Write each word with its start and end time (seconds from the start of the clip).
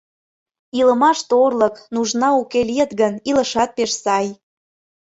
Илымаште 0.79 1.33
орлык, 1.45 1.75
нужна 1.95 2.29
уке 2.41 2.59
лийыт 2.69 2.91
гын, 3.01 3.13
илышат 3.29 3.69
пеш 3.77 3.91
сай. 4.03 4.27